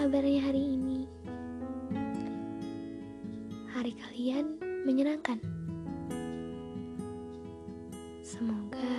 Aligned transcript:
kabarnya 0.00 0.40
hari 0.48 0.80
ini? 0.80 1.04
Hari 3.68 3.92
kalian 4.00 4.56
menyenangkan? 4.88 5.36
Semoga 8.24 8.96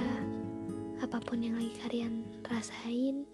apa 1.02 1.17
pun 1.25 1.41
yang 1.41 1.57
lagi 1.57 1.73
kalian 1.81 2.21
rasain 2.45 3.25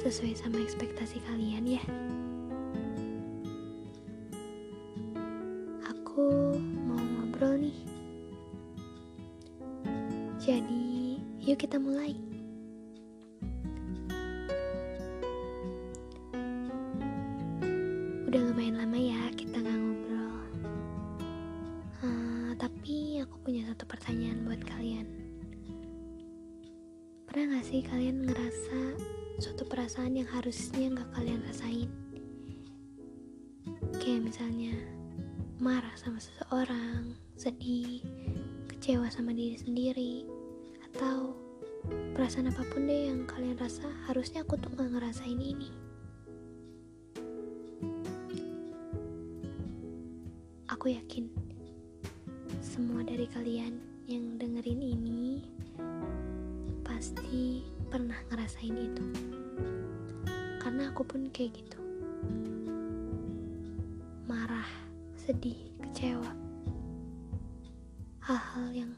sesuai 0.00 0.40
sama 0.40 0.56
ekspektasi 0.64 1.20
kalian 1.28 1.68
ya. 1.68 1.84
Aku 5.84 6.56
mau 6.88 6.96
ngobrol 6.96 7.60
nih. 7.60 7.76
Jadi, 10.40 11.20
yuk 11.44 11.60
kita 11.60 11.76
mulai. 11.76 12.33
Udah 18.34 18.50
lumayan 18.50 18.82
lama 18.82 18.98
ya 18.98 19.30
kita 19.38 19.62
nggak 19.62 19.78
ngobrol. 19.78 20.42
Uh, 22.02 22.50
tapi 22.58 23.22
aku 23.22 23.38
punya 23.46 23.62
satu 23.70 23.86
pertanyaan 23.86 24.42
buat 24.42 24.58
kalian. 24.58 25.06
Pernah 27.30 27.54
gak 27.54 27.66
sih 27.70 27.86
kalian 27.86 28.26
ngerasa 28.26 28.98
suatu 29.38 29.62
perasaan 29.70 30.18
yang 30.18 30.26
harusnya 30.26 30.98
nggak 30.98 31.14
kalian 31.14 31.46
rasain? 31.46 31.86
Kayak 34.02 34.26
misalnya 34.26 34.82
marah 35.62 35.94
sama 35.94 36.18
seseorang, 36.18 37.14
sedih, 37.38 38.02
kecewa 38.66 39.14
sama 39.14 39.30
diri 39.30 39.62
sendiri, 39.62 40.26
atau 40.90 41.38
perasaan 42.18 42.50
apa 42.50 42.66
pun 42.66 42.90
deh 42.90 43.14
yang 43.14 43.30
kalian 43.30 43.54
rasa 43.62 43.86
harusnya 44.10 44.42
aku 44.42 44.58
tuh 44.58 44.74
nggak 44.74 44.90
ngerasain 44.90 45.38
ini. 45.38 45.83
Aku 50.84 50.92
yakin 50.92 51.32
semua 52.60 53.00
dari 53.00 53.24
kalian 53.32 53.80
yang 54.04 54.36
dengerin 54.36 54.84
ini 54.84 55.40
pasti 56.84 57.64
pernah 57.88 58.20
ngerasain 58.28 58.76
itu. 58.76 59.04
Karena 60.60 60.92
aku 60.92 61.00
pun 61.08 61.32
kayak 61.32 61.56
gitu. 61.56 61.80
Marah, 64.28 64.68
sedih, 65.16 65.56
kecewa. 65.88 66.36
Hal-hal 68.20 68.68
yang 68.76 68.92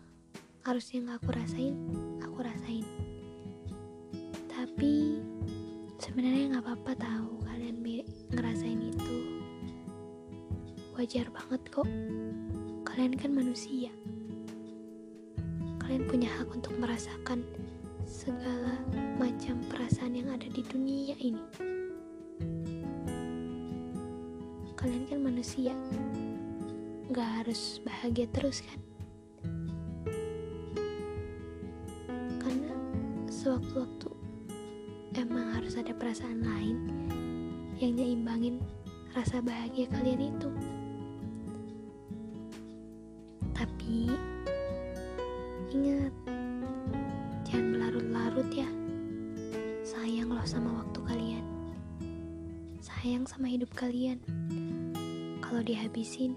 harusnya 0.67 1.07
nggak 1.07 1.23
aku 1.23 1.31
rasain, 1.39 1.75
aku 2.19 2.39
rasain. 2.43 2.87
Tapi 4.51 5.23
sebenarnya 6.03 6.51
nggak 6.51 6.67
apa-apa 6.67 6.96
wajar 11.07 11.31
banget 11.31 11.63
kok. 11.71 11.87
Kalian 12.83 13.15
kan 13.15 13.31
manusia. 13.31 13.95
Kalian 15.79 16.03
punya 16.11 16.27
hak 16.35 16.51
untuk 16.51 16.75
merasakan 16.83 17.47
segala 18.03 18.75
macam 19.15 19.55
perasaan 19.71 20.19
yang 20.19 20.35
ada 20.35 20.51
di 20.51 20.67
dunia 20.67 21.15
ini. 21.23 21.47
Kalian 24.75 25.07
kan 25.07 25.23
manusia. 25.23 25.79
Gak 27.15 27.31
harus 27.39 27.79
bahagia 27.87 28.27
terus 28.35 28.67
kan? 28.67 28.81
Karena 32.43 32.75
sewaktu-waktu 33.31 34.11
emang 35.23 35.55
harus 35.55 35.79
ada 35.79 35.95
perasaan 35.95 36.43
lain 36.43 36.79
yang 37.79 37.95
nyeimbangin 37.95 38.59
rasa 39.15 39.39
bahagia 39.39 39.87
kalian 39.95 40.35
itu. 40.35 40.51
Ingat, 45.77 46.13
jangan 47.45 47.67
berlarut-larut 47.77 48.49
ya. 48.49 48.69
Sayang 49.85 50.33
loh 50.33 50.47
sama 50.49 50.81
waktu 50.81 51.01
kalian. 51.05 51.45
Sayang 52.81 53.29
sama 53.29 53.53
hidup 53.53 53.69
kalian. 53.77 54.17
Kalau 55.45 55.61
dihabisin 55.61 56.33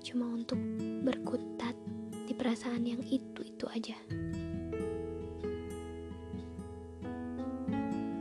cuma 0.00 0.24
untuk 0.32 0.56
berkutat 1.04 1.76
di 2.24 2.32
perasaan 2.32 2.88
yang 2.88 3.04
itu-itu 3.04 3.68
aja. 3.68 3.96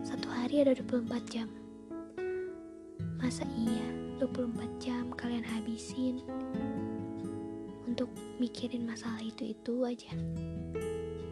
Satu 0.04 0.28
hari 0.28 0.68
ada 0.68 0.76
24 0.76 1.08
jam. 1.32 1.48
Masa 3.18 3.48
iya 3.56 3.88
24 4.20 4.84
jam 4.84 5.10
kalian 5.16 5.46
habisin 5.46 6.22
untuk 7.97 8.13
mikirin 8.38 8.85
masalah 8.85 9.18
itu-itu 9.25 9.81
aja. 9.81 10.13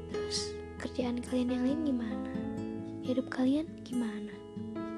Terus 0.10 0.58
kerjaan 0.82 1.22
kalian 1.22 1.54
yang 1.54 1.62
lain 1.62 1.82
gimana? 1.94 2.34
Hidup 3.06 3.30
kalian 3.30 3.70
gimana? 3.86 4.34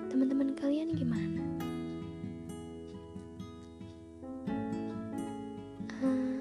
Teman-teman 0.08 0.56
kalian 0.56 0.96
gimana? 0.96 1.44
Uh, 6.00 6.40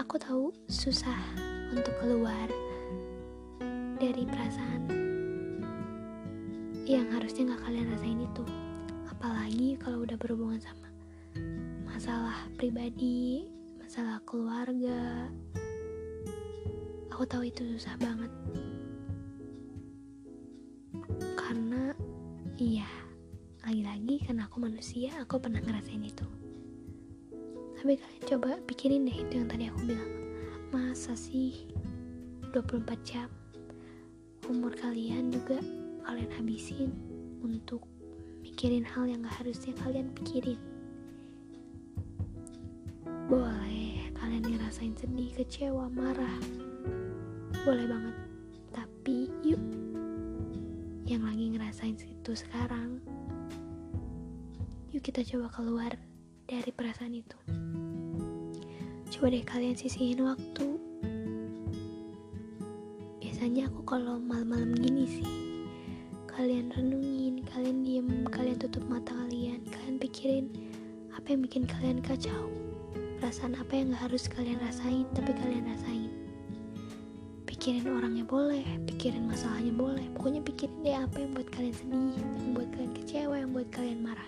aku 0.00 0.16
tahu 0.16 0.48
susah 0.64 1.20
untuk 1.68 1.92
keluar 2.00 2.48
dari 4.00 4.24
perasaan 4.24 4.88
yang 6.88 7.04
harusnya 7.12 7.52
nggak 7.52 7.68
kalian 7.68 7.92
rasain 7.92 8.24
itu. 8.24 8.44
Apalagi 9.12 9.76
kalau 9.76 10.08
udah 10.08 10.16
berhubungan 10.16 10.64
sama 10.64 10.88
masalah 11.84 12.48
pribadi, 12.56 13.44
masalah 13.92 14.24
keluarga. 14.24 15.28
Aku 17.12 17.28
tahu 17.28 17.44
itu 17.44 17.76
susah 17.76 17.92
banget. 18.00 18.32
Karena 21.36 21.92
iya, 22.56 22.88
lagi-lagi 23.60 24.24
karena 24.24 24.48
aku 24.48 24.64
manusia, 24.64 25.12
aku 25.20 25.36
pernah 25.36 25.60
ngerasain 25.60 26.08
itu. 26.08 26.24
Tapi 27.76 28.00
kalian 28.00 28.24
coba 28.32 28.56
pikirin 28.64 29.04
deh 29.04 29.12
itu 29.28 29.44
yang 29.44 29.52
tadi 29.52 29.68
aku 29.68 29.84
bilang. 29.84 30.12
Masa 30.72 31.12
sih 31.12 31.68
24 32.56 32.96
jam 33.04 33.28
umur 34.48 34.72
kalian 34.72 35.28
juga 35.28 35.60
kalian 36.08 36.32
habisin 36.40 36.96
untuk 37.44 37.84
mikirin 38.40 38.88
hal 38.88 39.04
yang 39.04 39.20
gak 39.20 39.44
harusnya 39.44 39.76
kalian 39.84 40.08
pikirin. 40.16 40.56
Boleh 43.32 44.12
kalian 44.12 44.44
ngerasain 44.44 44.92
sedih, 44.92 45.32
kecewa, 45.32 45.88
marah. 45.88 46.36
Boleh 47.64 47.88
banget. 47.88 48.16
Tapi 48.76 49.32
yuk 49.40 49.62
yang 51.08 51.24
lagi 51.24 51.56
ngerasain 51.56 51.96
itu 51.96 52.32
sekarang, 52.36 53.00
yuk 54.92 55.00
kita 55.00 55.24
coba 55.24 55.48
keluar 55.48 55.96
dari 56.44 56.68
perasaan 56.76 57.16
itu. 57.16 57.38
Coba 59.08 59.32
deh 59.32 59.40
kalian 59.48 59.80
sisihin 59.80 60.28
waktu. 60.28 60.76
Biasanya 63.16 63.72
aku 63.72 63.80
kalau 63.88 64.20
malam-malam 64.20 64.76
gini 64.76 65.08
sih, 65.08 65.32
kalian 66.28 66.68
renungin, 66.68 67.40
kalian 67.48 67.80
diem, 67.80 68.28
kalian 68.28 68.60
tutup 68.60 68.84
mata 68.92 69.16
kalian, 69.24 69.64
kalian 69.72 69.96
pikirin 69.96 70.52
apa 71.16 71.32
yang 71.32 71.40
bikin 71.40 71.64
kalian 71.64 72.04
kacau 72.04 72.52
perasaan 73.22 73.54
apa 73.54 73.78
yang 73.78 73.94
gak 73.94 74.10
harus 74.10 74.26
kalian 74.26 74.58
rasain 74.58 75.06
tapi 75.14 75.30
kalian 75.30 75.62
rasain. 75.70 76.10
Pikirin 77.46 77.86
orangnya 77.94 78.26
boleh 78.26 78.66
pikirin 78.82 79.30
masalahnya 79.30 79.70
boleh. 79.70 80.10
Pokoknya 80.18 80.42
pikirin 80.42 80.82
deh 80.82 80.98
apa 80.98 81.22
yang 81.22 81.30
buat 81.30 81.46
kalian 81.54 81.70
sedih 81.70 82.18
yang 82.18 82.50
buat 82.50 82.66
kalian 82.74 82.90
kecewa 82.98 83.34
yang 83.38 83.54
buat 83.54 83.70
kalian 83.70 84.02
marah. 84.02 84.26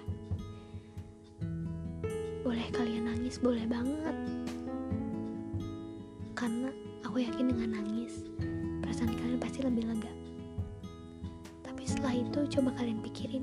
Boleh 2.46 2.62
kalian 2.70 3.11
nangis 3.11 3.43
boleh 3.43 3.67
banget. 3.67 4.14
Karena 6.38 6.70
aku 7.02 7.19
yakin 7.19 7.50
dengan 7.50 7.75
nangis 7.75 8.31
perasaan 8.79 9.11
kalian 9.11 9.43
pasti 9.43 9.67
lebih 9.67 9.91
lega. 9.91 10.14
Tapi 11.67 11.82
setelah 11.82 12.14
itu 12.14 12.46
coba 12.46 12.70
kalian 12.79 13.02
pikirin 13.02 13.43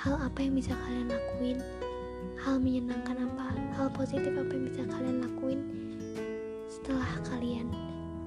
hal 0.00 0.16
apa 0.16 0.40
yang 0.40 0.56
bisa 0.56 0.72
kalian 0.72 1.12
lakuin 1.12 1.60
hal 2.40 2.56
menyenangkan 2.56 3.20
apa 3.20 3.52
hal 3.76 3.92
positif 3.92 4.32
apa 4.32 4.48
yang 4.48 4.64
bisa 4.72 4.82
kalian 4.88 5.20
lakuin 5.20 5.60
setelah 6.72 7.12
kalian 7.28 7.68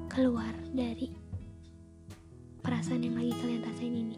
keluar 0.06 0.54
dari 0.70 1.10
perasaan 2.62 3.02
yang 3.02 3.18
lagi 3.18 3.34
kalian 3.42 3.62
rasain 3.66 3.96
ini? 3.98 4.18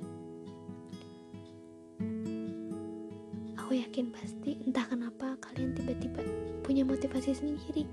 Aku 3.55 3.71
yakin 3.71 4.11
pasti 4.11 4.59
entah 4.67 4.83
kenapa 4.83 5.39
kalian 5.39 5.71
tiba-tiba 5.79 6.21
punya 6.59 6.83
motivasi 6.83 7.31
sendiri. 7.31 7.87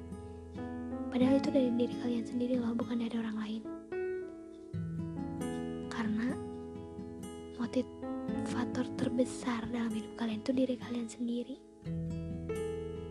Padahal 1.06 1.38
itu 1.38 1.54
dari 1.54 1.70
diri 1.78 1.94
kalian 2.02 2.26
sendiri 2.26 2.58
loh 2.58 2.74
bukan 2.74 2.98
dari 2.98 3.14
orang 3.14 3.36
lain. 3.38 3.62
Karena 5.86 6.34
motivator 7.62 8.90
terbesar 8.98 9.70
dalam 9.70 9.94
hidup 9.94 10.18
kalian 10.18 10.42
itu 10.42 10.50
diri 10.50 10.74
kalian 10.74 11.06
sendiri. 11.06 11.71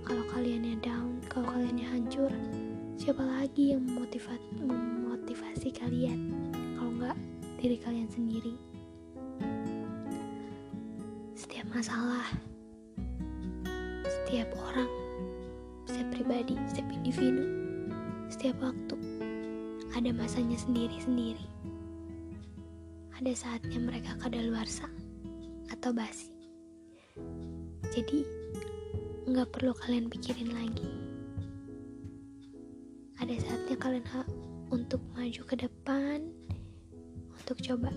Kalau 0.04 0.24
kaliannya 0.32 0.80
down, 0.84 1.20
kalau 1.32 1.48
kaliannya 1.48 1.88
hancur, 1.88 2.32
siapa 3.00 3.24
lagi 3.24 3.76
yang 3.76 3.84
memotivasi, 3.86 4.62
memotivasi 4.62 5.70
kalian? 5.76 6.32
Kalau 6.76 6.92
nggak 7.00 7.18
diri 7.62 7.78
kalian 7.80 8.10
sendiri. 8.10 8.54
Setiap 11.38 11.68
masalah, 11.72 12.28
setiap 14.06 14.50
orang, 14.58 14.92
setiap 15.88 16.08
pribadi, 16.14 16.56
setiap 16.70 16.88
individu, 16.92 17.46
setiap 18.28 18.58
waktu 18.60 18.98
ada 19.92 20.10
masanya 20.16 20.56
sendiri-sendiri 20.56 21.62
ada 23.22 23.38
saatnya 23.38 23.78
mereka 23.78 24.18
kadaluarsa 24.18 24.90
atau 25.70 25.94
basi. 25.94 26.34
Jadi, 27.94 28.26
nggak 29.32 29.48
perlu 29.56 29.72
kalian 29.72 30.12
pikirin 30.12 30.52
lagi. 30.52 30.92
Ada 33.16 33.32
saatnya 33.40 33.78
kalian 33.80 34.04
hak 34.04 34.28
untuk 34.76 35.00
maju 35.16 35.42
ke 35.48 35.56
depan, 35.56 36.28
untuk 37.32 37.58
coba 37.64 37.96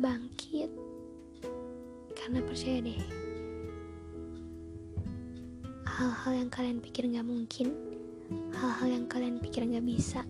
bangkit. 0.00 0.72
Karena 2.16 2.40
percaya 2.40 2.80
deh, 2.80 3.00
hal-hal 5.84 6.32
yang 6.32 6.48
kalian 6.48 6.80
pikir 6.80 7.04
nggak 7.04 7.28
mungkin, 7.28 7.76
hal-hal 8.56 8.88
yang 8.88 9.04
kalian 9.04 9.36
pikir 9.44 9.68
nggak 9.68 9.84
bisa, 9.84 10.24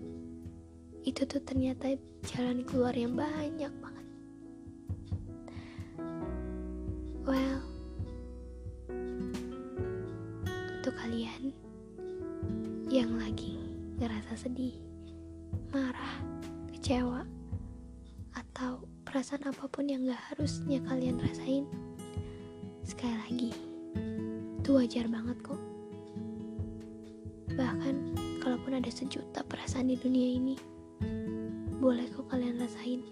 itu 1.07 1.23
tuh 1.23 1.39
ternyata 1.39 1.95
jalan 2.27 2.67
keluar 2.67 2.91
yang 2.91 3.15
banyak 3.15 3.71
banget 3.79 4.05
well 7.25 7.54
kalian 10.95 11.51
yang 12.87 13.11
lagi 13.19 13.59
ngerasa 13.99 14.47
sedih 14.47 14.75
marah 15.71 16.15
kecewa 16.71 17.27
atau 18.35 18.83
perasaan 19.03 19.47
apa 19.51 19.67
pun 19.67 19.87
yang 19.87 20.07
gak 20.07 20.21
harusnya 20.31 20.79
kalian 20.87 21.19
rasain 21.19 21.65
sekali 22.85 23.15
lagi 23.25 23.51
itu 24.65 24.73
wajar 24.73 25.05
banget 25.05 25.37
kok. 25.45 25.61
Bahkan 27.53 27.95
kalaupun 28.41 28.81
ada 28.81 28.89
sejuta 28.89 29.45
perasaan 29.45 29.93
di 29.93 29.97
dunia 29.97 30.41
ini 30.41 30.55
boleh 31.77 32.09
kok 32.09 32.25
kalian 32.33 32.57
rasain. 32.57 33.05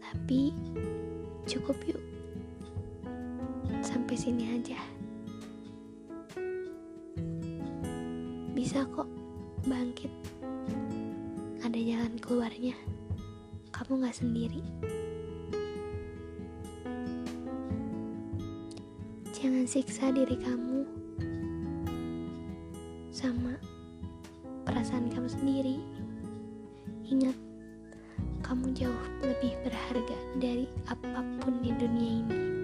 Tapi 0.00 0.48
cukup 1.44 1.76
yuk. 1.84 2.00
Sampai 3.84 4.16
sini 4.16 4.56
aja 4.56 4.80
bisa 8.64 8.80
kok 8.96 9.04
bangkit. 9.68 10.08
Ada 11.60 11.76
jalan 11.76 12.16
keluarnya. 12.16 12.72
Kamu 13.68 14.00
gak 14.00 14.16
sendiri. 14.16 14.64
Jangan 19.36 19.68
siksa 19.68 20.16
diri 20.16 20.40
kamu 20.40 20.80
sama 23.12 23.52
perasaan 24.64 25.12
kamu 25.12 25.28
sendiri. 25.28 25.76
Ingat, 27.04 27.36
kamu 28.40 28.72
jauh 28.72 29.04
lebih 29.20 29.60
berharga 29.60 30.16
dari 30.40 30.64
apa 30.88 31.20
pun 31.44 31.60
di 31.60 31.68
dunia 31.68 32.12
ini. 32.24 32.63